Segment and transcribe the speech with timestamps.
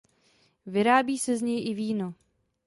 [0.65, 2.13] Vyrábí se z něj i víno.